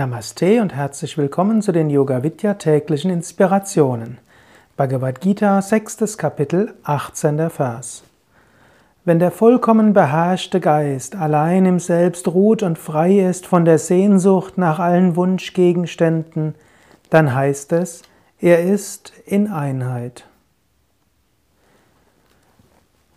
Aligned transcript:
Namaste 0.00 0.62
und 0.62 0.74
herzlich 0.74 1.18
willkommen 1.18 1.60
zu 1.60 1.72
den 1.72 1.90
Yoga 1.90 2.22
Vidya 2.22 2.54
täglichen 2.54 3.10
Inspirationen. 3.10 4.16
Bhagavad 4.74 5.20
Gita, 5.20 5.60
sechstes 5.60 6.16
Kapitel, 6.16 6.72
18. 6.84 7.50
Vers. 7.50 8.02
Wenn 9.04 9.18
der 9.18 9.30
vollkommen 9.30 9.92
beherrschte 9.92 10.58
Geist 10.58 11.16
allein 11.16 11.66
im 11.66 11.80
Selbst 11.80 12.28
ruht 12.28 12.62
und 12.62 12.78
frei 12.78 13.20
ist 13.20 13.46
von 13.46 13.66
der 13.66 13.76
Sehnsucht 13.76 14.56
nach 14.56 14.78
allen 14.78 15.16
Wunschgegenständen, 15.16 16.54
dann 17.10 17.34
heißt 17.34 17.74
es, 17.74 18.00
er 18.40 18.62
ist 18.62 19.12
in 19.26 19.48
Einheit. 19.48 20.29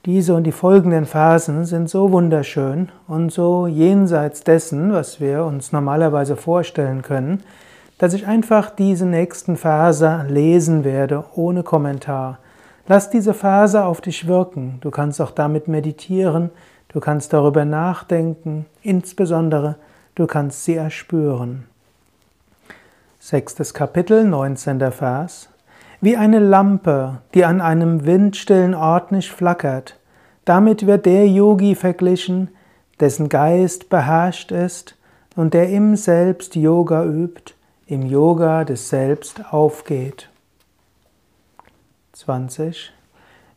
Diese 0.06 0.36
und 0.36 0.44
die 0.44 0.52
folgenden 0.52 1.06
Versen 1.06 1.64
sind 1.64 1.90
so 1.90 2.12
wunderschön 2.12 2.90
und 3.08 3.32
so 3.32 3.68
jenseits 3.68 4.44
dessen, 4.44 4.92
was 4.92 5.22
wir 5.22 5.46
uns 5.46 5.72
normalerweise 5.72 6.36
vorstellen 6.36 7.04
können, 7.04 7.42
dass 8.00 8.14
ich 8.14 8.28
einfach 8.28 8.70
diese 8.70 9.06
nächsten 9.06 9.56
Verse 9.56 10.26
lesen 10.28 10.84
werde 10.84 11.24
ohne 11.36 11.64
Kommentar. 11.64 12.40
Lass 12.86 13.12
diese 13.12 13.34
Verse 13.34 13.82
auf 13.82 14.02
dich 14.02 14.28
wirken. 14.28 14.80
Du 14.82 14.92
kannst 14.92 15.22
auch 15.22 15.32
damit 15.32 15.70
meditieren, 15.70 16.50
du 16.90 17.00
kannst 17.00 17.32
darüber 17.32 17.64
nachdenken, 17.64 18.66
insbesondere 18.82 19.78
du 20.16 20.28
kannst 20.28 20.66
sie 20.66 20.76
erspüren. 20.76 21.64
Sechstes 23.22 23.74
Kapitel, 23.74 24.26
19. 24.26 24.92
Vers 24.92 25.48
wie 26.04 26.18
eine 26.18 26.40
Lampe, 26.40 27.20
die 27.34 27.46
an 27.46 27.62
einem 27.62 28.06
windstillen 28.06 28.76
Ort 28.76 29.14
nicht 29.14 29.32
flackert. 29.32 29.96
Damit 30.46 30.86
wird 30.86 31.06
der 31.06 31.28
Yogi 31.28 31.76
verglichen, 31.76 32.50
dessen 33.00 33.30
Geist 33.30 33.90
beherrscht 33.90 34.52
ist 34.52 34.98
und 35.36 35.54
der 35.54 35.70
im 35.70 35.96
Selbst 35.96 36.56
Yoga 36.56 37.06
übt, 37.06 37.54
im 37.88 38.04
Yoga 38.04 38.64
des 38.66 38.90
Selbst 38.90 39.54
aufgeht. 39.54 40.30
20. 42.14 42.92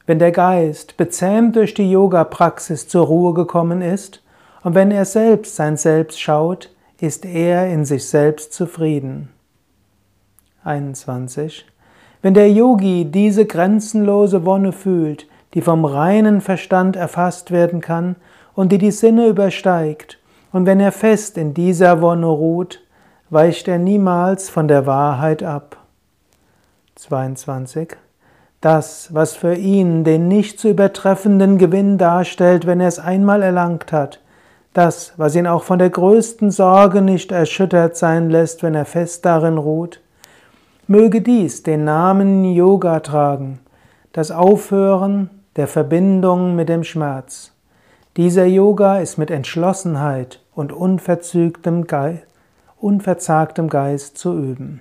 Wenn 0.06 0.18
der 0.18 0.30
Geist 0.32 0.96
bezähmt 0.96 1.56
durch 1.56 1.74
die 1.74 1.90
Yoga-Praxis 1.90 2.86
zur 2.86 3.06
Ruhe 3.06 3.34
gekommen 3.34 3.82
ist 3.82 4.22
und 4.62 4.74
wenn 4.74 4.90
er 4.90 5.04
selbst 5.04 5.56
sein 5.56 5.76
Selbst 5.76 6.20
schaut, 6.20 6.70
ist 7.00 7.24
er 7.24 7.68
in 7.68 7.84
sich 7.84 8.08
selbst 8.08 8.52
zufrieden. 8.52 9.28
21. 10.64 11.66
Wenn 12.22 12.34
der 12.34 12.50
Yogi 12.50 13.04
diese 13.04 13.46
grenzenlose 13.46 14.44
Wonne 14.44 14.72
fühlt, 14.72 15.26
die 15.56 15.62
vom 15.62 15.86
reinen 15.86 16.42
Verstand 16.42 16.96
erfasst 16.96 17.50
werden 17.50 17.80
kann 17.80 18.16
und 18.54 18.72
die 18.72 18.78
die 18.78 18.90
Sinne 18.90 19.26
übersteigt, 19.26 20.18
und 20.52 20.66
wenn 20.66 20.80
er 20.80 20.92
fest 20.92 21.38
in 21.38 21.54
dieser 21.54 22.02
Wonne 22.02 22.26
ruht, 22.26 22.82
weicht 23.30 23.66
er 23.66 23.78
niemals 23.78 24.50
von 24.50 24.68
der 24.68 24.84
Wahrheit 24.84 25.42
ab. 25.42 25.78
22. 26.96 27.96
Das, 28.60 29.14
was 29.14 29.34
für 29.34 29.54
ihn 29.54 30.04
den 30.04 30.28
nicht 30.28 30.60
zu 30.60 30.68
übertreffenden 30.68 31.56
Gewinn 31.56 31.96
darstellt, 31.96 32.66
wenn 32.66 32.80
er 32.80 32.88
es 32.88 32.98
einmal 32.98 33.40
erlangt 33.40 33.92
hat, 33.92 34.20
das, 34.74 35.14
was 35.16 35.34
ihn 35.36 35.46
auch 35.46 35.62
von 35.62 35.78
der 35.78 35.88
größten 35.88 36.50
Sorge 36.50 37.00
nicht 37.00 37.32
erschüttert 37.32 37.96
sein 37.96 38.28
lässt, 38.28 38.62
wenn 38.62 38.74
er 38.74 38.84
fest 38.84 39.24
darin 39.24 39.56
ruht, 39.56 40.02
Möge 40.86 41.22
dies 41.22 41.62
den 41.62 41.84
Namen 41.84 42.44
Yoga 42.44 43.00
tragen, 43.00 43.60
das 44.12 44.30
Aufhören 44.30 45.30
der 45.56 45.66
Verbindung 45.66 46.54
mit 46.54 46.68
dem 46.68 46.84
Schmerz. 46.84 47.52
Dieser 48.16 48.46
Yoga 48.46 48.98
ist 48.98 49.16
mit 49.16 49.30
Entschlossenheit 49.30 50.42
und 50.54 50.72
unverzagtem 50.72 51.86
Geist 53.68 54.18
zu 54.18 54.38
üben. 54.38 54.80